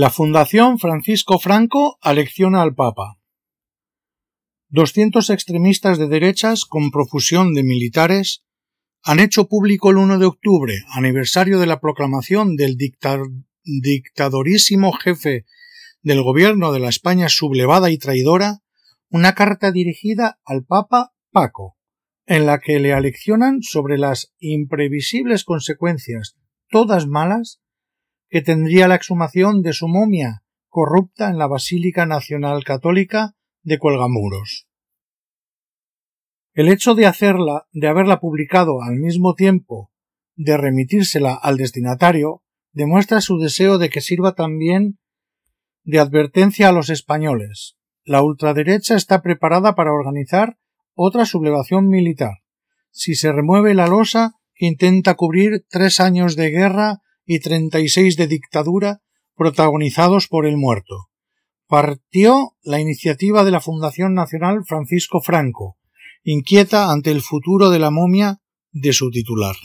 La 0.00 0.10
Fundación 0.10 0.78
Francisco 0.78 1.40
Franco 1.40 1.98
alecciona 2.00 2.62
al 2.62 2.72
Papa. 2.72 3.18
200 4.68 5.28
extremistas 5.30 5.98
de 5.98 6.06
derechas 6.06 6.66
con 6.66 6.92
profusión 6.92 7.52
de 7.52 7.64
militares 7.64 8.44
han 9.02 9.18
hecho 9.18 9.48
público 9.48 9.90
el 9.90 9.96
1 9.96 10.20
de 10.20 10.26
octubre, 10.26 10.84
aniversario 10.92 11.58
de 11.58 11.66
la 11.66 11.80
proclamación 11.80 12.54
del 12.54 12.76
dictadorísimo 13.64 14.92
jefe 14.92 15.46
del 16.02 16.22
gobierno 16.22 16.70
de 16.70 16.78
la 16.78 16.90
España 16.90 17.28
sublevada 17.28 17.90
y 17.90 17.98
traidora, 17.98 18.60
una 19.08 19.34
carta 19.34 19.72
dirigida 19.72 20.38
al 20.44 20.64
Papa 20.64 21.12
Paco, 21.32 21.76
en 22.24 22.46
la 22.46 22.60
que 22.60 22.78
le 22.78 22.92
aleccionan 22.92 23.62
sobre 23.62 23.98
las 23.98 24.32
imprevisibles 24.38 25.42
consecuencias, 25.42 26.36
todas 26.70 27.08
malas, 27.08 27.60
que 28.28 28.42
tendría 28.42 28.88
la 28.88 28.94
exhumación 28.94 29.62
de 29.62 29.72
su 29.72 29.88
momia 29.88 30.42
corrupta 30.68 31.28
en 31.30 31.38
la 31.38 31.46
Basílica 31.46 32.06
Nacional 32.06 32.64
Católica 32.64 33.34
de 33.62 33.78
Cuelgamuros. 33.78 34.66
El 36.52 36.68
hecho 36.68 36.94
de 36.94 37.06
hacerla, 37.06 37.66
de 37.72 37.88
haberla 37.88 38.20
publicado 38.20 38.82
al 38.82 38.96
mismo 38.96 39.34
tiempo 39.34 39.90
de 40.34 40.56
remitírsela 40.56 41.34
al 41.34 41.56
destinatario, 41.56 42.42
demuestra 42.72 43.20
su 43.20 43.38
deseo 43.38 43.78
de 43.78 43.90
que 43.90 44.00
sirva 44.00 44.34
también 44.34 44.98
de 45.84 45.98
advertencia 45.98 46.68
a 46.68 46.72
los 46.72 46.90
españoles. 46.90 47.76
La 48.04 48.22
ultraderecha 48.22 48.94
está 48.94 49.22
preparada 49.22 49.74
para 49.74 49.92
organizar 49.92 50.58
otra 50.94 51.24
sublevación 51.24 51.88
militar. 51.88 52.38
Si 52.90 53.14
se 53.14 53.32
remueve 53.32 53.74
la 53.74 53.86
losa 53.86 54.34
que 54.54 54.66
intenta 54.66 55.14
cubrir 55.14 55.64
tres 55.68 56.00
años 56.00 56.36
de 56.36 56.50
guerra 56.50 57.00
y 57.28 57.40
treinta 57.40 57.78
y 57.78 57.90
seis 57.90 58.16
de 58.16 58.26
dictadura 58.26 59.02
protagonizados 59.36 60.28
por 60.28 60.46
el 60.46 60.56
muerto. 60.56 61.10
Partió 61.66 62.56
la 62.62 62.80
iniciativa 62.80 63.44
de 63.44 63.50
la 63.50 63.60
Fundación 63.60 64.14
Nacional 64.14 64.64
Francisco 64.66 65.20
Franco, 65.20 65.76
inquieta 66.24 66.90
ante 66.90 67.10
el 67.10 67.20
futuro 67.20 67.68
de 67.68 67.78
la 67.78 67.90
momia 67.90 68.40
de 68.72 68.94
su 68.94 69.10
titular. 69.10 69.56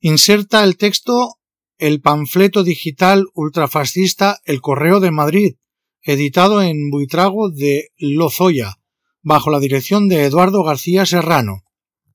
Inserta 0.00 0.64
el 0.64 0.78
texto 0.78 1.34
el 1.76 2.00
panfleto 2.00 2.64
digital 2.64 3.26
ultrafascista 3.34 4.38
El 4.44 4.62
Correo 4.62 5.00
de 5.00 5.10
Madrid, 5.10 5.56
editado 6.00 6.62
en 6.62 6.90
Buitrago 6.90 7.50
de 7.50 7.90
Lozoya, 7.98 8.76
bajo 9.20 9.50
la 9.50 9.60
dirección 9.60 10.08
de 10.08 10.24
Eduardo 10.24 10.64
García 10.64 11.04
Serrano. 11.04 11.62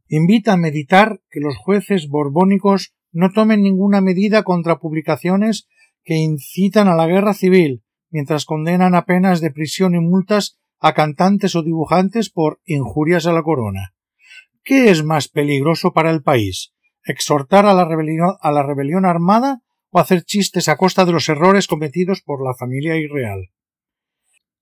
Invita 0.08 0.53
a 0.53 0.58
meditar 0.58 1.22
que 1.30 1.39
los 1.39 1.56
jueces 1.58 2.08
borbónicos 2.08 2.95
no 3.11 3.31
tomen 3.31 3.61
ninguna 3.61 4.02
medida 4.02 4.43
contra 4.43 4.79
publicaciones 4.79 5.67
que 6.03 6.15
incitan 6.15 6.88
a 6.88 6.95
la 6.95 7.07
guerra 7.07 7.33
civil, 7.33 7.83
mientras 8.09 8.45
condenan 8.45 8.95
a 8.95 9.05
penas 9.05 9.41
de 9.41 9.51
prisión 9.51 9.95
y 9.95 9.99
multas 9.99 10.59
a 10.79 10.93
cantantes 10.93 11.55
o 11.55 11.63
dibujantes 11.63 12.29
por 12.29 12.61
injurias 12.66 13.25
a 13.25 13.33
la 13.33 13.43
corona. 13.43 13.93
¿Qué 14.63 14.89
es 14.89 15.03
más 15.03 15.27
peligroso 15.27 15.93
para 15.93 16.11
el 16.11 16.23
país? 16.23 16.73
¿Exhortar 17.03 17.66
a 17.66 17.73
la 17.73 17.85
rebelión, 17.85 18.35
a 18.39 18.51
la 18.51 18.63
rebelión 18.63 19.05
armada 19.05 19.61
o 19.89 19.99
hacer 19.99 20.23
chistes 20.23 20.69
a 20.69 20.77
costa 20.77 21.05
de 21.05 21.11
los 21.11 21.27
errores 21.29 21.67
cometidos 21.67 22.21
por 22.21 22.45
la 22.45 22.53
familia 22.53 22.95
irreal? 22.95 23.49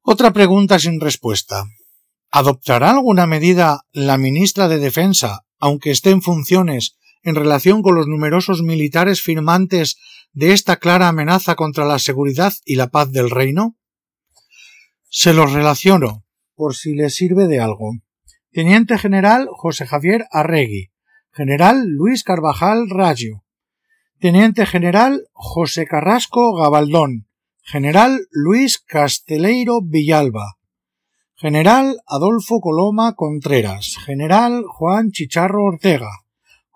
Otra 0.02 0.32
pregunta 0.32 0.80
sin 0.80 1.02
respuesta. 1.02 1.66
¿Adoptará 2.32 2.92
alguna 2.92 3.26
medida 3.26 3.82
la 3.92 4.17
ministra 4.17 4.67
de 4.67 4.80
Defensa, 4.80 5.42
aunque 5.59 5.92
esté 5.92 6.11
en 6.11 6.22
funciones, 6.22 6.98
en 7.28 7.36
relación 7.36 7.81
con 7.81 7.94
los 7.94 8.08
numerosos 8.08 8.64
militares 8.64 9.22
firmantes 9.22 9.97
de 10.31 10.53
esta 10.53 10.78
clara 10.78 11.09
amenaza 11.09 11.56
contra 11.56 11.83
la 11.83 12.00
seguridad 12.00 12.53
y 12.64 12.75
la 12.75 12.88
paz 12.88 13.11
del 13.11 13.30
reino? 13.30 13.75
Se 15.09 15.33
los 15.33 15.52
relaciono, 15.52 16.23
por 16.55 16.73
si 16.73 16.95
les 16.95 17.16
sirve 17.16 17.48
de 17.48 17.59
algo. 17.59 17.98
Teniente 18.53 18.98
General 18.98 19.50
José 19.52 19.86
Javier 19.86 20.26
Arregui, 20.32 20.93
General 21.33 21.86
Luis 21.86 22.23
Carvajal 22.23 22.89
Rayo, 22.89 23.43
Teniente 24.21 24.66
General 24.66 25.27
José 25.33 25.86
Carrasco 25.86 26.55
Gabaldón, 26.55 27.27
General 27.61 28.21
Luis 28.32 28.77
Casteleiro 28.77 29.82
Villalba, 29.83 30.60
General 31.36 31.98
Adolfo 32.08 32.61
Coloma 32.61 33.16
Contreras, 33.16 33.98
General 34.05 34.64
Juan 34.66 35.11
Chicharro 35.11 35.66
Ortega, 35.66 36.23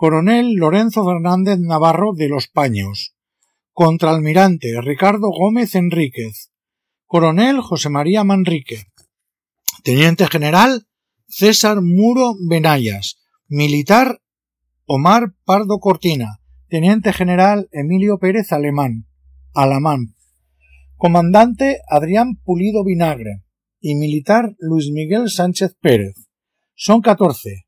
Coronel 0.01 0.55
Lorenzo 0.55 1.05
Fernández 1.05 1.59
Navarro 1.59 2.13
de 2.15 2.27
los 2.27 2.47
Paños, 2.47 3.13
Contraalmirante 3.71 4.81
Ricardo 4.81 5.29
Gómez 5.29 5.75
Enríquez, 5.75 6.51
Coronel 7.05 7.61
José 7.61 7.89
María 7.89 8.23
Manrique, 8.23 8.87
Teniente 9.83 10.25
General 10.25 10.87
César 11.27 11.83
Muro 11.83 12.33
Benayas, 12.49 13.19
Militar 13.47 14.23
Omar 14.87 15.35
Pardo 15.45 15.77
Cortina, 15.77 16.39
Teniente 16.67 17.13
General 17.13 17.69
Emilio 17.71 18.17
Pérez 18.17 18.51
Alemán, 18.51 19.05
Alamán, 19.53 20.15
Comandante 20.95 21.77
Adrián 21.87 22.37
Pulido 22.43 22.83
Vinagre, 22.83 23.43
y 23.79 23.93
militar 23.93 24.55
Luis 24.57 24.89
Miguel 24.91 25.29
Sánchez 25.29 25.75
Pérez. 25.79 26.15
Son 26.73 27.01
catorce, 27.01 27.67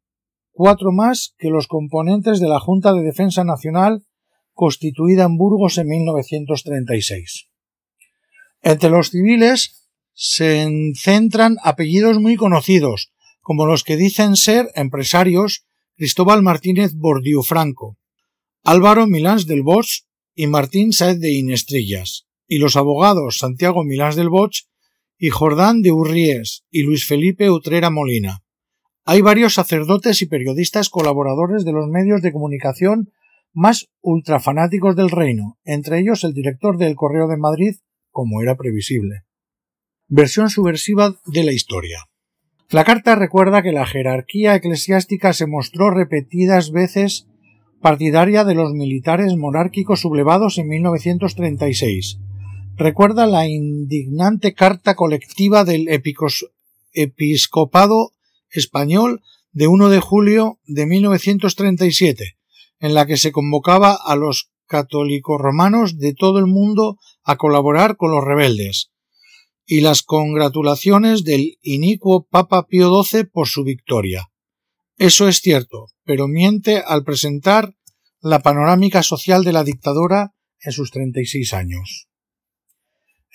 cuatro 0.54 0.92
más 0.92 1.34
que 1.38 1.50
los 1.50 1.68
componentes 1.68 2.40
de 2.40 2.48
la 2.48 2.60
Junta 2.60 2.94
de 2.94 3.02
Defensa 3.02 3.44
Nacional 3.44 4.04
constituida 4.54 5.24
en 5.24 5.38
Burgos 5.38 5.78
en 5.78 5.88
1936. 5.88 7.50
Entre 8.62 8.90
los 8.90 9.10
civiles 9.10 9.90
se 10.14 10.70
centran 10.96 11.58
apellidos 11.64 12.20
muy 12.20 12.36
conocidos, 12.36 13.12
como 13.42 13.66
los 13.66 13.84
que 13.84 13.98
dicen 13.98 14.36
ser 14.36 14.70
empresarios 14.76 15.66
Cristóbal 15.96 16.44
Martínez 16.44 16.94
Bordiú 16.94 17.44
Franco, 17.44 17.98
Álvaro 18.64 19.08
Milans 19.08 19.48
del 19.48 19.64
Bosch 19.64 20.04
y 20.36 20.48
Martín 20.48 20.94
Saez 20.94 21.20
de 21.20 21.34
Inestrillas, 21.34 22.26
y 22.48 22.60
los 22.60 22.76
abogados 22.76 23.40
Santiago 23.40 23.84
Milans 23.84 24.16
del 24.16 24.30
Bosch 24.30 24.66
y 25.18 25.30
Jordán 25.30 25.82
de 25.82 25.92
Urries 25.92 26.64
y 26.70 26.84
Luis 26.84 27.06
Felipe 27.06 27.50
Utrera 27.50 27.90
Molina. 27.90 28.43
Hay 29.06 29.22
varios 29.22 29.56
sacerdotes 29.56 30.22
y 30.22 30.28
periodistas 30.28 30.90
colaboradores 30.90 31.66
de 31.66 31.74
los 31.74 31.90
medios 31.90 32.22
de 32.22 32.32
comunicación 32.32 33.12
más 33.52 33.90
ultrafanáticos 34.02 34.96
del 34.96 35.10
reino, 35.12 35.58
entre 35.66 36.00
ellos 36.00 36.24
el 36.24 36.34
director 36.34 36.78
del 36.78 36.96
Correo 36.96 37.28
de 37.28 37.36
Madrid, 37.38 37.76
como 38.12 38.42
era 38.42 38.56
previsible. 38.56 39.24
Versión 40.08 40.50
subversiva 40.50 41.16
de 41.26 41.44
la 41.44 41.52
historia. 41.52 42.06
La 42.70 42.86
carta 42.86 43.16
recuerda 43.16 43.62
que 43.62 43.74
la 43.74 43.86
jerarquía 43.86 44.56
eclesiástica 44.56 45.34
se 45.34 45.48
mostró 45.48 45.92
repetidas 45.92 46.72
veces 46.72 47.28
partidaria 47.82 48.46
de 48.46 48.56
los 48.56 48.72
militares 48.72 49.36
monárquicos 49.36 50.00
sublevados 50.00 50.58
en 50.58 50.70
1936, 50.70 52.20
recuerda 52.78 53.28
la 53.28 53.48
indignante 53.48 54.54
carta 54.54 54.96
colectiva 54.96 55.66
del 55.66 55.90
episcopado 56.94 58.13
español 58.54 59.22
de 59.52 59.68
1 59.68 59.90
de 59.90 60.00
julio 60.00 60.60
de 60.66 60.86
1937, 60.86 62.38
en 62.80 62.94
la 62.94 63.06
que 63.06 63.18
se 63.18 63.32
convocaba 63.32 63.94
a 63.94 64.16
los 64.16 64.52
católicos 64.66 65.40
romanos 65.40 65.98
de 65.98 66.14
todo 66.14 66.40
el 66.40 66.48
mundo 66.48 66.98
a 67.24 67.36
colaborar 67.36 67.98
con 67.98 68.12
los 68.12 68.24
rebeldes, 68.24 68.92
y 69.66 69.82
las 69.82 70.04
congratulaciones 70.04 71.24
del 71.24 71.58
inicuo 71.62 72.28
Papa 72.28 72.68
Pío 72.68 73.04
XII 73.04 73.26
por 73.26 73.48
su 73.48 73.64
victoria. 73.64 74.30
Eso 74.98 75.28
es 75.28 75.38
cierto, 75.38 75.88
pero 76.04 76.28
miente 76.28 76.84
al 76.86 77.04
presentar 77.04 77.76
la 78.22 78.40
panorámica 78.40 79.04
social 79.04 79.44
de 79.44 79.54
la 79.54 79.64
dictadura 79.64 80.34
en 80.62 80.72
sus 80.72 80.92
36 80.92 81.54
años. 81.54 82.08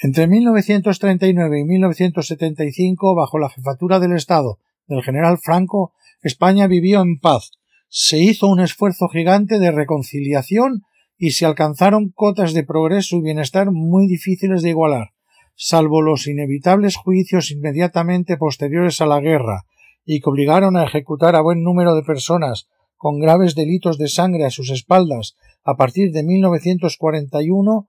Entre 0.00 0.26
1939 0.26 1.61
y 1.61 1.64
1975, 1.64 3.14
bajo 3.14 3.38
la 3.38 3.50
jefatura 3.50 3.99
del 3.99 4.12
Estado 4.12 4.59
del 4.88 5.02
general 5.02 5.38
Franco, 5.38 5.93
España 6.23 6.67
vivió 6.67 7.00
en 7.00 7.19
paz. 7.19 7.52
Se 7.88 8.19
hizo 8.19 8.49
un 8.49 8.61
esfuerzo 8.61 9.08
gigante 9.08 9.58
de 9.58 9.70
reconciliación 9.70 10.82
y 11.17 11.32
se 11.32 11.46
alcanzaron 11.46 12.11
cotas 12.11 12.52
de 12.55 12.64
progreso 12.64 13.17
y 13.17 13.23
bienestar 13.23 13.70
muy 13.70 14.06
difíciles 14.06 14.62
de 14.62 14.70
igualar, 14.70 15.11
salvo 15.55 16.02
los 16.02 16.26
inevitables 16.26 16.96
juicios 16.96 17.50
inmediatamente 17.50 18.37
posteriores 18.37 19.00
a 19.00 19.06
la 19.06 19.20
guerra 19.20 19.64
y 20.05 20.20
que 20.20 20.31
obligaron 20.31 20.76
a 20.76 20.85
ejecutar 20.85 21.37
a 21.37 21.40
buen 21.40 21.62
número 21.62 21.94
de 21.94 22.02
personas 22.02 22.69
con 22.96 23.20
graves 23.20 23.55
delitos 23.55 23.99
de 23.99 24.08
sangre 24.08 24.44
a 24.44 24.50
sus 24.50 24.70
espaldas 24.70 25.37
a 25.64 25.76
partir 25.76 26.12
de 26.12 26.23
1941 26.23 27.88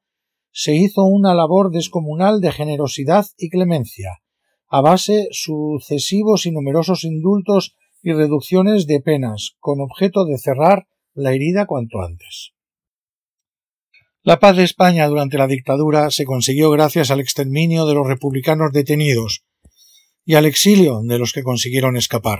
se 0.51 0.75
hizo 0.75 1.03
una 1.03 1.33
labor 1.33 1.71
descomunal 1.71 2.41
de 2.41 2.51
generosidad 2.51 3.25
y 3.37 3.49
clemencia, 3.49 4.19
a 4.69 4.81
base 4.81 5.27
sucesivos 5.31 6.45
y 6.45 6.51
numerosos 6.51 7.03
indultos 7.03 7.75
y 8.01 8.13
reducciones 8.13 8.87
de 8.87 9.01
penas, 9.01 9.55
con 9.59 9.81
objeto 9.81 10.25
de 10.25 10.37
cerrar 10.37 10.87
la 11.13 11.33
herida 11.33 11.65
cuanto 11.65 12.01
antes. 12.01 12.53
La 14.21 14.39
paz 14.39 14.57
de 14.57 14.63
España 14.63 15.07
durante 15.07 15.37
la 15.37 15.47
dictadura 15.47 16.11
se 16.11 16.25
consiguió 16.25 16.69
gracias 16.69 17.09
al 17.09 17.19
exterminio 17.19 17.85
de 17.85 17.95
los 17.95 18.07
republicanos 18.07 18.71
detenidos 18.71 19.43
y 20.23 20.35
al 20.35 20.45
exilio 20.45 21.01
de 21.03 21.17
los 21.17 21.33
que 21.33 21.43
consiguieron 21.43 21.97
escapar. 21.97 22.39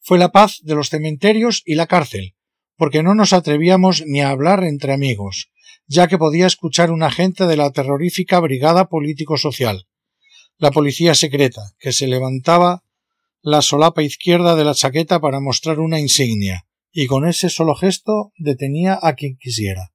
Fue 0.00 0.18
la 0.18 0.32
paz 0.32 0.58
de 0.62 0.74
los 0.74 0.90
cementerios 0.90 1.62
y 1.64 1.76
la 1.76 1.86
cárcel, 1.86 2.34
porque 2.76 3.02
no 3.02 3.14
nos 3.14 3.32
atrevíamos 3.32 4.04
ni 4.06 4.20
a 4.20 4.28
hablar 4.28 4.64
entre 4.64 4.92
amigos, 4.92 5.50
ya 5.86 6.08
que 6.08 6.18
podía 6.18 6.46
escuchar 6.46 6.90
un 6.90 7.02
agente 7.02 7.46
de 7.46 7.56
la 7.56 7.72
terrorífica 7.72 8.38
Brigada 8.40 8.88
Político-Social, 8.88 9.86
la 10.58 10.70
policía 10.70 11.14
secreta, 11.14 11.62
que 11.78 11.92
se 11.92 12.06
levantaba 12.06 12.84
la 13.42 13.60
solapa 13.60 14.02
izquierda 14.02 14.56
de 14.56 14.64
la 14.64 14.74
chaqueta 14.74 15.20
para 15.20 15.40
mostrar 15.40 15.80
una 15.80 16.00
insignia, 16.00 16.66
y 16.92 17.06
con 17.06 17.26
ese 17.26 17.50
solo 17.50 17.74
gesto 17.74 18.32
detenía 18.38 18.98
a 19.02 19.14
quien 19.14 19.36
quisiera. 19.36 19.92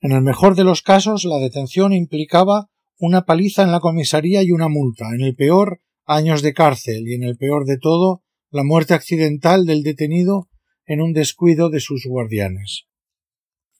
En 0.00 0.12
el 0.12 0.22
mejor 0.22 0.54
de 0.54 0.64
los 0.64 0.82
casos, 0.82 1.24
la 1.24 1.38
detención 1.38 1.92
implicaba 1.92 2.68
una 2.98 3.24
paliza 3.24 3.62
en 3.62 3.72
la 3.72 3.80
comisaría 3.80 4.42
y 4.42 4.52
una 4.52 4.68
multa, 4.68 5.06
en 5.14 5.20
el 5.20 5.34
peor, 5.34 5.80
años 6.06 6.42
de 6.42 6.54
cárcel, 6.54 7.08
y 7.08 7.14
en 7.14 7.22
el 7.22 7.36
peor 7.36 7.64
de 7.64 7.78
todo, 7.78 8.22
la 8.50 8.62
muerte 8.62 8.94
accidental 8.94 9.66
del 9.66 9.82
detenido 9.82 10.48
en 10.86 11.00
un 11.00 11.12
descuido 11.12 11.70
de 11.70 11.80
sus 11.80 12.06
guardianes. 12.06 12.86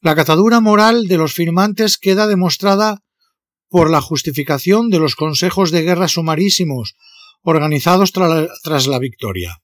La 0.00 0.14
catadura 0.14 0.60
moral 0.60 1.06
de 1.06 1.16
los 1.16 1.32
firmantes 1.32 1.96
queda 1.96 2.26
demostrada 2.26 3.03
por 3.68 3.90
la 3.90 4.00
justificación 4.00 4.90
de 4.90 4.98
los 4.98 5.16
consejos 5.16 5.70
de 5.70 5.82
guerra 5.82 6.08
sumarísimos 6.08 6.96
organizados 7.42 8.12
tras 8.12 8.86
la 8.86 8.98
victoria, 8.98 9.62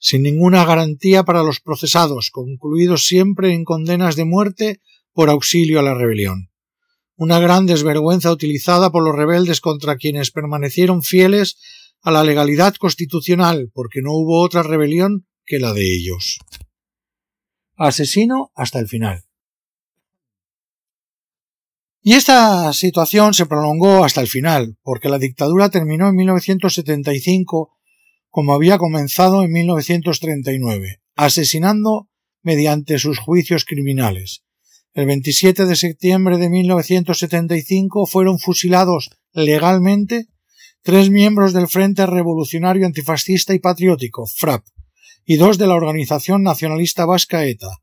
sin 0.00 0.22
ninguna 0.22 0.64
garantía 0.64 1.24
para 1.24 1.42
los 1.42 1.60
procesados, 1.60 2.30
concluidos 2.30 3.06
siempre 3.06 3.52
en 3.52 3.64
condenas 3.64 4.16
de 4.16 4.24
muerte 4.24 4.80
por 5.12 5.30
auxilio 5.30 5.80
a 5.80 5.82
la 5.82 5.94
rebelión. 5.94 6.50
Una 7.16 7.38
gran 7.38 7.66
desvergüenza 7.66 8.32
utilizada 8.32 8.90
por 8.90 9.04
los 9.04 9.14
rebeldes 9.14 9.60
contra 9.60 9.96
quienes 9.96 10.30
permanecieron 10.30 11.02
fieles 11.02 11.58
a 12.02 12.10
la 12.10 12.24
legalidad 12.24 12.74
constitucional, 12.74 13.70
porque 13.72 14.02
no 14.02 14.12
hubo 14.12 14.42
otra 14.42 14.62
rebelión 14.62 15.26
que 15.46 15.58
la 15.58 15.72
de 15.72 15.94
ellos. 15.94 16.38
Asesino 17.76 18.50
hasta 18.54 18.78
el 18.78 18.88
final. 18.88 19.24
Y 22.06 22.12
esta 22.12 22.70
situación 22.74 23.32
se 23.32 23.46
prolongó 23.46 24.04
hasta 24.04 24.20
el 24.20 24.28
final, 24.28 24.76
porque 24.82 25.08
la 25.08 25.18
dictadura 25.18 25.70
terminó 25.70 26.06
en 26.10 26.16
1975 26.16 27.70
como 28.28 28.52
había 28.52 28.76
comenzado 28.76 29.42
en 29.42 29.50
1939, 29.52 31.00
asesinando 31.16 32.10
mediante 32.42 32.98
sus 32.98 33.18
juicios 33.18 33.64
criminales. 33.64 34.42
El 34.92 35.06
27 35.06 35.64
de 35.64 35.76
septiembre 35.76 36.36
de 36.36 36.50
1975 36.50 38.06
fueron 38.06 38.38
fusilados 38.38 39.08
legalmente 39.32 40.26
tres 40.82 41.08
miembros 41.08 41.54
del 41.54 41.68
Frente 41.68 42.04
Revolucionario 42.04 42.84
Antifascista 42.84 43.54
y 43.54 43.60
Patriótico, 43.60 44.26
FRAP, 44.26 44.66
y 45.24 45.36
dos 45.36 45.56
de 45.56 45.68
la 45.68 45.74
Organización 45.74 46.42
Nacionalista 46.42 47.06
Vasca 47.06 47.46
ETA, 47.46 47.78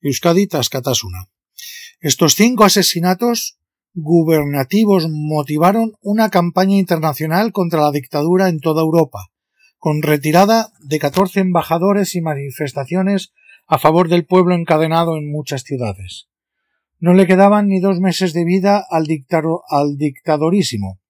Euskadi 0.00 0.46
Tascatasuna. 0.46 1.28
Estos 2.00 2.36
cinco 2.36 2.64
asesinatos 2.64 3.57
gubernativos 4.00 5.08
motivaron 5.10 5.92
una 6.00 6.30
campaña 6.30 6.76
internacional 6.76 7.52
contra 7.52 7.80
la 7.80 7.90
dictadura 7.90 8.48
en 8.48 8.60
toda 8.60 8.82
Europa, 8.82 9.26
con 9.76 10.02
retirada 10.02 10.70
de 10.80 10.98
14 10.98 11.40
embajadores 11.40 12.14
y 12.14 12.20
manifestaciones 12.20 13.32
a 13.66 13.78
favor 13.78 14.08
del 14.08 14.24
pueblo 14.24 14.54
encadenado 14.54 15.16
en 15.16 15.30
muchas 15.30 15.62
ciudades. 15.62 16.28
No 16.98 17.12
le 17.14 17.26
quedaban 17.26 17.68
ni 17.68 17.80
dos 17.80 18.00
meses 18.00 18.32
de 18.32 18.44
vida 18.44 18.84
al, 18.90 19.06
al 19.68 19.96
dictadorísimo, 19.96 21.00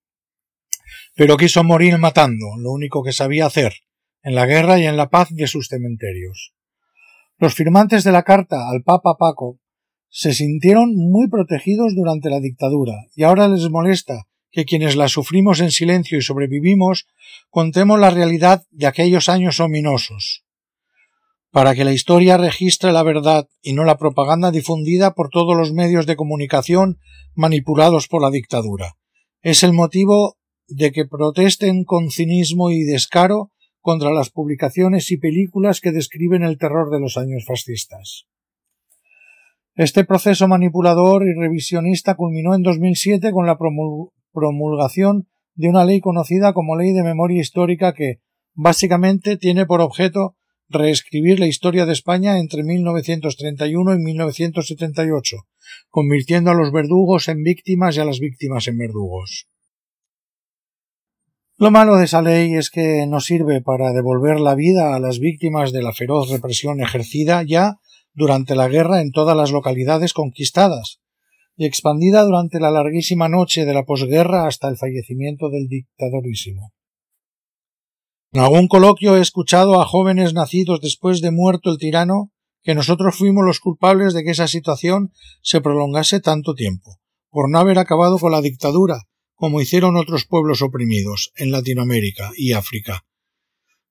pero 1.14 1.36
quiso 1.36 1.64
morir 1.64 1.98
matando, 1.98 2.56
lo 2.58 2.72
único 2.72 3.02
que 3.02 3.12
sabía 3.12 3.46
hacer, 3.46 3.74
en 4.22 4.34
la 4.34 4.46
guerra 4.46 4.78
y 4.78 4.86
en 4.86 4.96
la 4.96 5.08
paz 5.10 5.28
de 5.30 5.46
sus 5.46 5.68
cementerios. 5.68 6.54
Los 7.38 7.54
firmantes 7.54 8.02
de 8.04 8.12
la 8.12 8.22
carta 8.22 8.68
al 8.68 8.82
Papa 8.82 9.16
Paco 9.18 9.60
se 10.10 10.32
sintieron 10.32 10.94
muy 10.96 11.28
protegidos 11.28 11.94
durante 11.94 12.30
la 12.30 12.40
dictadura 12.40 12.94
y 13.14 13.24
ahora 13.24 13.48
les 13.48 13.68
molesta 13.70 14.26
que 14.50 14.64
quienes 14.64 14.96
la 14.96 15.08
sufrimos 15.08 15.60
en 15.60 15.70
silencio 15.70 16.18
y 16.18 16.22
sobrevivimos 16.22 17.06
contemos 17.50 17.98
la 18.00 18.10
realidad 18.10 18.64
de 18.70 18.86
aquellos 18.86 19.28
años 19.28 19.60
ominosos, 19.60 20.44
para 21.50 21.74
que 21.74 21.84
la 21.84 21.92
historia 21.92 22.36
registre 22.36 22.92
la 22.92 23.02
verdad 23.02 23.48
y 23.62 23.74
no 23.74 23.84
la 23.84 23.98
propaganda 23.98 24.50
difundida 24.50 25.14
por 25.14 25.28
todos 25.28 25.56
los 25.56 25.72
medios 25.72 26.06
de 26.06 26.16
comunicación 26.16 26.98
manipulados 27.34 28.08
por 28.08 28.22
la 28.22 28.30
dictadura. 28.30 28.96
Es 29.42 29.62
el 29.62 29.72
motivo 29.72 30.38
de 30.66 30.92
que 30.92 31.06
protesten 31.06 31.84
con 31.84 32.10
cinismo 32.10 32.70
y 32.70 32.82
descaro 32.82 33.52
contra 33.80 34.12
las 34.12 34.30
publicaciones 34.30 35.10
y 35.10 35.16
películas 35.16 35.80
que 35.80 35.92
describen 35.92 36.42
el 36.42 36.58
terror 36.58 36.90
de 36.90 37.00
los 37.00 37.16
años 37.16 37.44
fascistas. 37.46 38.26
Este 39.78 40.04
proceso 40.04 40.48
manipulador 40.48 41.22
y 41.22 41.38
revisionista 41.38 42.16
culminó 42.16 42.56
en 42.56 42.64
2007 42.64 43.30
con 43.30 43.46
la 43.46 43.56
promulgación 44.32 45.28
de 45.54 45.68
una 45.68 45.84
ley 45.84 46.00
conocida 46.00 46.52
como 46.52 46.76
Ley 46.76 46.92
de 46.92 47.04
Memoria 47.04 47.40
Histórica 47.40 47.92
que, 47.92 48.18
básicamente, 48.54 49.36
tiene 49.36 49.66
por 49.66 49.80
objeto 49.80 50.34
reescribir 50.68 51.38
la 51.38 51.46
historia 51.46 51.86
de 51.86 51.92
España 51.92 52.40
entre 52.40 52.64
1931 52.64 53.94
y 53.94 53.98
1978, 53.98 55.36
convirtiendo 55.90 56.50
a 56.50 56.54
los 56.54 56.72
verdugos 56.72 57.28
en 57.28 57.44
víctimas 57.44 57.96
y 57.96 58.00
a 58.00 58.04
las 58.04 58.18
víctimas 58.18 58.66
en 58.66 58.78
verdugos. 58.78 59.46
Lo 61.56 61.70
malo 61.70 61.98
de 61.98 62.06
esa 62.06 62.20
ley 62.20 62.54
es 62.54 62.70
que 62.70 63.06
no 63.06 63.20
sirve 63.20 63.62
para 63.62 63.92
devolver 63.92 64.40
la 64.40 64.56
vida 64.56 64.96
a 64.96 64.98
las 64.98 65.20
víctimas 65.20 65.70
de 65.70 65.82
la 65.82 65.92
feroz 65.92 66.30
represión 66.30 66.80
ejercida 66.80 67.44
ya 67.44 67.78
durante 68.18 68.56
la 68.56 68.68
guerra 68.68 69.00
en 69.00 69.12
todas 69.12 69.36
las 69.36 69.52
localidades 69.52 70.12
conquistadas 70.12 70.98
y 71.56 71.66
expandida 71.66 72.24
durante 72.24 72.58
la 72.58 72.72
larguísima 72.72 73.28
noche 73.28 73.64
de 73.64 73.72
la 73.72 73.84
posguerra 73.84 74.46
hasta 74.46 74.68
el 74.68 74.76
fallecimiento 74.76 75.50
del 75.50 75.68
dictadorísimo. 75.68 76.72
En 78.32 78.40
algún 78.40 78.66
coloquio 78.66 79.16
he 79.16 79.20
escuchado 79.20 79.80
a 79.80 79.86
jóvenes 79.86 80.34
nacidos 80.34 80.80
después 80.80 81.20
de 81.20 81.30
muerto 81.30 81.70
el 81.70 81.78
tirano 81.78 82.32
que 82.62 82.74
nosotros 82.74 83.14
fuimos 83.16 83.44
los 83.46 83.60
culpables 83.60 84.14
de 84.14 84.24
que 84.24 84.32
esa 84.32 84.48
situación 84.48 85.12
se 85.40 85.60
prolongase 85.60 86.20
tanto 86.20 86.54
tiempo, 86.54 86.98
por 87.30 87.48
no 87.48 87.60
haber 87.60 87.78
acabado 87.78 88.18
con 88.18 88.32
la 88.32 88.42
dictadura, 88.42 89.04
como 89.34 89.60
hicieron 89.60 89.96
otros 89.96 90.26
pueblos 90.26 90.60
oprimidos 90.60 91.30
en 91.36 91.52
Latinoamérica 91.52 92.32
y 92.36 92.52
África, 92.52 93.04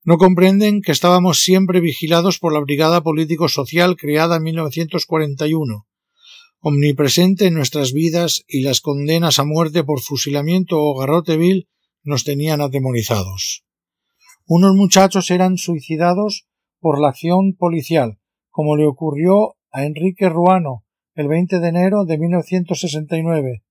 no 0.08 0.18
comprenden 0.18 0.80
que 0.80 0.94
estábamos 0.94 1.42
siempre 1.42 1.82
vigilados 1.82 2.40
por 2.40 2.54
la 2.54 2.62
Brigada 2.62 3.02
Político-Social 3.02 3.98
creada 3.98 4.38
en 4.38 4.44
1941, 4.44 5.86
omnipresente 6.62 7.48
en 7.48 7.56
nuestras 7.56 7.92
vidas 7.92 8.46
y 8.48 8.62
las 8.62 8.80
condenas 8.80 9.38
a 9.38 9.44
muerte 9.44 9.84
por 9.84 10.00
fusilamiento 10.00 10.80
o 10.80 10.98
garrote 10.98 11.36
vil 11.36 11.68
nos 12.04 12.24
tenían 12.24 12.62
atemorizados. 12.62 13.66
Unos 14.46 14.76
muchachos 14.76 15.30
eran 15.30 15.58
suicidados 15.58 16.48
por 16.80 17.02
la 17.02 17.10
acción 17.10 17.54
policial, 17.58 18.18
como 18.50 18.78
le 18.78 18.86
ocurrió 18.86 19.58
a 19.72 19.84
Enrique 19.84 20.30
Ruano 20.30 20.86
el 21.16 21.28
20 21.28 21.60
de 21.60 21.68
enero 21.68 22.06
de 22.06 22.18
1969, 22.18 23.62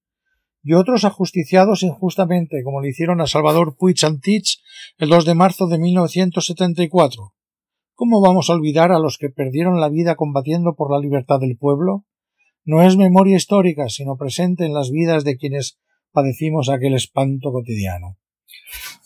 y 0.69 0.75
otros 0.75 1.05
ajusticiados 1.05 1.85
injustamente, 1.85 2.65
como 2.65 2.81
le 2.81 2.89
hicieron 2.89 3.21
a 3.21 3.29
Salvador 3.29 3.77
Puig 3.79 3.95
el 4.99 5.09
2 5.09 5.25
de 5.25 5.35
marzo 5.37 5.69
de 5.69 5.79
1974. 5.79 7.33
¿Cómo 7.95 8.21
vamos 8.21 8.51
a 8.51 8.55
olvidar 8.55 8.91
a 8.91 8.99
los 8.99 9.17
que 9.17 9.29
perdieron 9.29 9.81
la 9.81 9.89
vida 9.89 10.17
combatiendo 10.17 10.75
por 10.75 10.91
la 10.91 10.99
libertad 10.99 11.39
del 11.39 11.57
pueblo? 11.57 12.05
No 12.65 12.83
es 12.83 12.97
memoria 12.97 13.37
histórica, 13.37 13.89
sino 13.89 14.17
presente 14.17 14.67
en 14.67 14.75
las 14.75 14.91
vidas 14.91 15.23
de 15.23 15.37
quienes 15.37 15.79
padecimos 16.11 16.69
aquel 16.69 16.95
espanto 16.95 17.53
cotidiano. 17.53 18.17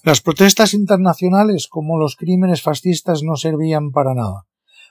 Las 0.02 0.22
protestas 0.22 0.72
internacionales 0.72 1.68
como 1.68 1.98
los 1.98 2.16
crímenes 2.16 2.62
fascistas 2.62 3.22
no 3.22 3.36
servían 3.36 3.90
para 3.90 4.14
nada, 4.14 4.46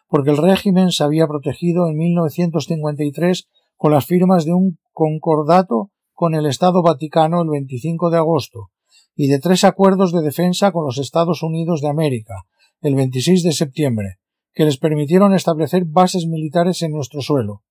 porque 0.08 0.30
el 0.30 0.38
régimen 0.38 0.92
se 0.92 1.04
había 1.04 1.26
protegido 1.26 1.88
en 1.88 1.98
1953 1.98 3.50
con 3.76 3.92
las 3.92 4.06
firmas 4.06 4.46
de 4.46 4.54
un 4.54 4.78
concordato 4.92 5.90
con 6.20 6.36
el 6.36 6.48
Estado 6.48 6.82
Vaticano 6.82 7.42
el 7.44 7.48
25 7.48 8.10
de 8.10 8.18
agosto 8.18 8.72
y 9.16 9.28
de 9.28 9.40
tres 9.40 9.64
acuerdos 9.64 10.12
de 10.12 10.22
defensa 10.22 10.74
con 10.74 10.84
los 10.84 10.98
Estados 10.98 11.44
Unidos 11.44 11.80
de 11.80 11.88
América 11.88 12.44
el 12.82 12.96
26 12.96 13.42
de 13.42 13.54
septiembre, 13.54 14.18
que 14.52 14.66
les 14.66 14.78
permitieron 14.78 15.34
establecer 15.34 15.86
bases 15.86 16.28
militares 16.28 16.82
en 16.82 16.92
nuestro 16.92 17.22
suelo. 17.22 17.64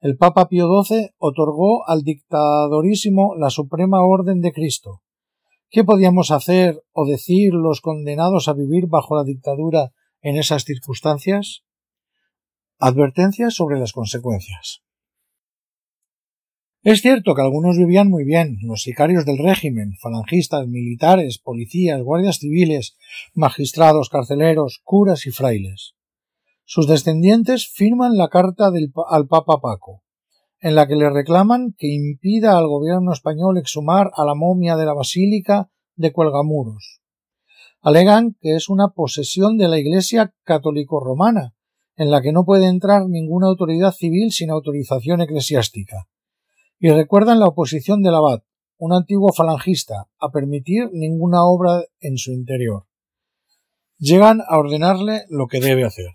El 0.00 0.16
Papa 0.16 0.48
Pío 0.48 0.66
XII 0.82 1.10
otorgó 1.18 1.88
al 1.88 2.02
dictadorísimo 2.02 3.36
la 3.36 3.50
Suprema 3.50 4.04
Orden 4.04 4.40
de 4.40 4.50
Cristo. 4.50 5.02
¿Qué 5.70 5.84
podíamos 5.84 6.32
hacer 6.32 6.82
o 6.90 7.06
decir 7.06 7.54
los 7.54 7.80
condenados 7.80 8.48
a 8.48 8.54
vivir 8.54 8.88
bajo 8.88 9.14
la 9.14 9.22
dictadura 9.22 9.92
en 10.22 10.38
esas 10.38 10.64
circunstancias? 10.64 11.62
Advertencias 12.80 13.54
sobre 13.54 13.78
las 13.78 13.92
consecuencias. 13.92 14.82
Es 16.84 17.00
cierto 17.00 17.36
que 17.36 17.42
algunos 17.42 17.78
vivían 17.78 18.10
muy 18.10 18.24
bien, 18.24 18.58
los 18.62 18.82
sicarios 18.82 19.24
del 19.24 19.38
régimen, 19.38 19.94
falangistas, 20.00 20.66
militares, 20.66 21.38
policías, 21.38 22.02
guardias 22.02 22.38
civiles, 22.38 22.96
magistrados, 23.34 24.08
carceleros, 24.08 24.80
curas 24.82 25.24
y 25.26 25.30
frailes. 25.30 25.94
Sus 26.64 26.88
descendientes 26.88 27.68
firman 27.68 28.16
la 28.16 28.28
carta 28.30 28.72
al 29.10 29.28
Papa 29.28 29.60
Paco, 29.60 30.02
en 30.58 30.74
la 30.74 30.88
que 30.88 30.96
le 30.96 31.08
reclaman 31.08 31.72
que 31.78 31.86
impida 31.86 32.58
al 32.58 32.66
gobierno 32.66 33.12
español 33.12 33.58
exhumar 33.58 34.10
a 34.16 34.24
la 34.24 34.34
momia 34.34 34.74
de 34.74 34.86
la 34.86 34.94
Basílica 34.94 35.70
de 35.94 36.10
Cuelgamuros. 36.10 37.00
Alegan 37.80 38.36
que 38.40 38.56
es 38.56 38.68
una 38.68 38.88
posesión 38.88 39.56
de 39.56 39.68
la 39.68 39.78
Iglesia 39.78 40.34
católico-romana, 40.42 41.54
en 41.94 42.10
la 42.10 42.20
que 42.22 42.32
no 42.32 42.44
puede 42.44 42.66
entrar 42.66 43.06
ninguna 43.06 43.46
autoridad 43.46 43.92
civil 43.92 44.32
sin 44.32 44.50
autorización 44.50 45.20
eclesiástica 45.20 46.08
y 46.82 46.90
recuerdan 46.90 47.38
la 47.38 47.46
oposición 47.46 48.02
del 48.02 48.16
abad, 48.16 48.42
un 48.76 48.92
antiguo 48.92 49.32
falangista, 49.32 50.08
a 50.18 50.30
permitir 50.32 50.88
ninguna 50.92 51.44
obra 51.44 51.84
en 52.00 52.18
su 52.18 52.32
interior. 52.32 52.86
Llegan 53.98 54.40
a 54.48 54.58
ordenarle 54.58 55.22
lo 55.28 55.46
que 55.46 55.60
debe 55.60 55.84
hacer. 55.84 56.10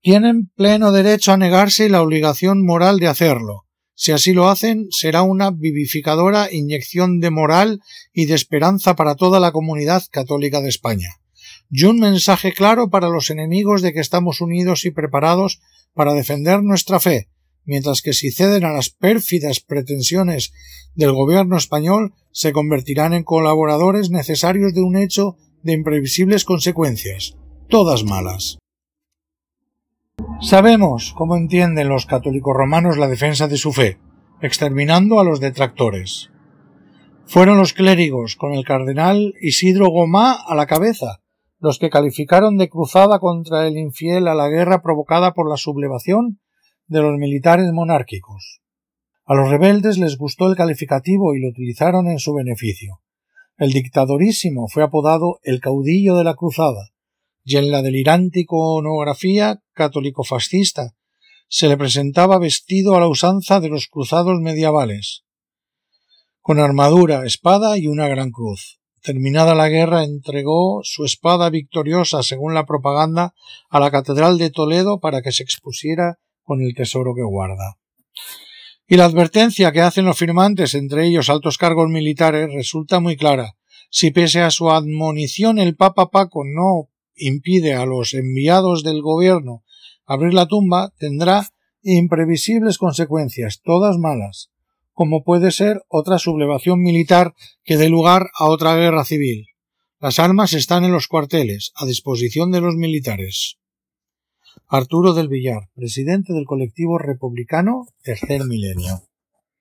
Tienen 0.00 0.52
pleno 0.54 0.92
derecho 0.92 1.32
a 1.32 1.36
negarse 1.36 1.86
y 1.86 1.88
la 1.88 2.00
obligación 2.00 2.64
moral 2.64 3.00
de 3.00 3.08
hacerlo. 3.08 3.66
Si 3.94 4.12
así 4.12 4.32
lo 4.32 4.48
hacen, 4.48 4.86
será 4.90 5.22
una 5.22 5.50
vivificadora 5.50 6.52
inyección 6.52 7.18
de 7.18 7.30
moral 7.30 7.80
y 8.12 8.26
de 8.26 8.34
esperanza 8.34 8.94
para 8.94 9.16
toda 9.16 9.40
la 9.40 9.50
comunidad 9.50 10.04
católica 10.08 10.60
de 10.60 10.68
España. 10.68 11.16
Y 11.68 11.82
un 11.82 11.98
mensaje 11.98 12.52
claro 12.52 12.90
para 12.90 13.08
los 13.08 13.30
enemigos 13.30 13.82
de 13.82 13.92
que 13.92 13.98
estamos 13.98 14.40
unidos 14.40 14.84
y 14.84 14.92
preparados 14.92 15.60
para 15.94 16.14
defender 16.14 16.62
nuestra 16.62 17.00
fe, 17.00 17.28
mientras 17.68 18.00
que 18.00 18.14
si 18.14 18.30
ceden 18.30 18.64
a 18.64 18.72
las 18.72 18.88
pérfidas 18.88 19.60
pretensiones 19.60 20.54
del 20.94 21.12
gobierno 21.12 21.58
español 21.58 22.14
se 22.32 22.52
convertirán 22.52 23.12
en 23.12 23.24
colaboradores 23.24 24.10
necesarios 24.10 24.72
de 24.72 24.80
un 24.80 24.96
hecho 24.96 25.36
de 25.62 25.74
imprevisibles 25.74 26.46
consecuencias, 26.46 27.36
todas 27.68 28.04
malas. 28.04 28.56
Sabemos 30.40 31.14
cómo 31.14 31.36
entienden 31.36 31.90
los 31.90 32.06
católicos 32.06 32.56
romanos 32.56 32.96
la 32.96 33.06
defensa 33.06 33.48
de 33.48 33.58
su 33.58 33.72
fe, 33.72 33.98
exterminando 34.40 35.20
a 35.20 35.24
los 35.24 35.38
detractores. 35.38 36.30
Fueron 37.26 37.58
los 37.58 37.74
clérigos, 37.74 38.36
con 38.36 38.54
el 38.54 38.64
cardenal 38.64 39.34
Isidro 39.42 39.90
Gomá 39.90 40.32
a 40.32 40.54
la 40.54 40.66
cabeza, 40.66 41.20
los 41.60 41.78
que 41.78 41.90
calificaron 41.90 42.56
de 42.56 42.70
cruzada 42.70 43.18
contra 43.18 43.66
el 43.66 43.76
infiel 43.76 44.26
a 44.26 44.34
la 44.34 44.48
guerra 44.48 44.80
provocada 44.80 45.34
por 45.34 45.50
la 45.50 45.58
sublevación 45.58 46.40
de 46.88 47.02
los 47.02 47.16
militares 47.18 47.70
monárquicos. 47.72 48.60
A 49.24 49.34
los 49.34 49.50
rebeldes 49.50 49.98
les 49.98 50.16
gustó 50.16 50.48
el 50.48 50.56
calificativo 50.56 51.34
y 51.34 51.40
lo 51.40 51.48
utilizaron 51.48 52.08
en 52.08 52.18
su 52.18 52.34
beneficio. 52.34 53.00
El 53.58 53.72
dictadorísimo 53.72 54.68
fue 54.68 54.82
apodado 54.82 55.38
el 55.42 55.60
caudillo 55.60 56.16
de 56.16 56.24
la 56.24 56.34
cruzada, 56.34 56.90
y 57.44 57.56
en 57.56 57.70
la 57.70 57.82
delirante 57.82 58.40
iconografía 58.40 59.60
católico-fascista 59.74 60.94
se 61.48 61.68
le 61.68 61.76
presentaba 61.76 62.38
vestido 62.38 62.94
a 62.94 63.00
la 63.00 63.08
usanza 63.08 63.60
de 63.60 63.68
los 63.68 63.88
cruzados 63.88 64.40
medievales, 64.40 65.24
con 66.40 66.58
armadura, 66.58 67.26
espada 67.26 67.76
y 67.76 67.86
una 67.86 68.08
gran 68.08 68.30
cruz. 68.30 68.80
Terminada 69.02 69.54
la 69.54 69.68
guerra, 69.68 70.04
entregó 70.04 70.80
su 70.82 71.04
espada 71.04 71.50
victoriosa, 71.50 72.22
según 72.22 72.54
la 72.54 72.66
propaganda, 72.66 73.34
a 73.68 73.80
la 73.80 73.90
Catedral 73.90 74.38
de 74.38 74.50
Toledo 74.50 75.00
para 75.00 75.22
que 75.22 75.32
se 75.32 75.42
expusiera 75.42 76.18
con 76.48 76.62
el 76.62 76.74
tesoro 76.74 77.14
que 77.14 77.22
guarda. 77.22 77.76
Y 78.86 78.96
la 78.96 79.04
advertencia 79.04 79.70
que 79.70 79.82
hacen 79.82 80.06
los 80.06 80.16
firmantes, 80.16 80.74
entre 80.74 81.06
ellos 81.06 81.28
altos 81.28 81.58
cargos 81.58 81.90
militares, 81.90 82.48
resulta 82.50 83.00
muy 83.00 83.18
clara. 83.18 83.54
Si 83.90 84.12
pese 84.12 84.40
a 84.40 84.50
su 84.50 84.70
admonición 84.70 85.58
el 85.58 85.76
Papa 85.76 86.10
Paco 86.10 86.44
no 86.46 86.88
impide 87.14 87.74
a 87.74 87.84
los 87.84 88.14
enviados 88.14 88.82
del 88.82 89.02
gobierno 89.02 89.62
abrir 90.06 90.32
la 90.32 90.46
tumba, 90.46 90.94
tendrá 90.98 91.46
imprevisibles 91.82 92.78
consecuencias, 92.78 93.60
todas 93.62 93.98
malas, 93.98 94.50
como 94.94 95.24
puede 95.24 95.50
ser 95.50 95.82
otra 95.88 96.18
sublevación 96.18 96.80
militar 96.80 97.34
que 97.64 97.76
dé 97.76 97.90
lugar 97.90 98.30
a 98.38 98.46
otra 98.48 98.74
guerra 98.74 99.04
civil. 99.04 99.48
Las 100.00 100.18
armas 100.18 100.54
están 100.54 100.84
en 100.84 100.92
los 100.92 101.08
cuarteles, 101.08 101.72
a 101.74 101.84
disposición 101.84 102.52
de 102.52 102.62
los 102.62 102.74
militares. 102.74 103.58
Arturo 104.66 105.14
del 105.14 105.28
Villar, 105.28 105.68
presidente 105.74 106.32
del 106.32 106.44
colectivo 106.44 106.98
republicano 106.98 107.86
Tercer 108.02 108.44
Milenio. 108.44 109.07